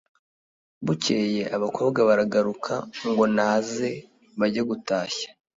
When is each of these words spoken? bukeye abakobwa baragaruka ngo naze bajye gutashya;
bukeye 0.85 1.41
abakobwa 1.55 1.99
baragaruka 2.09 2.73
ngo 3.09 3.23
naze 3.35 3.89
bajye 4.39 4.61
gutashya; 4.69 5.29